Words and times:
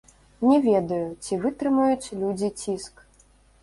Не 0.45 0.55
ведаю, 0.67 1.03
ці 1.27 1.39
вытрымаюць 1.45 2.13
людзі 2.25 2.55
ціск. 2.61 3.09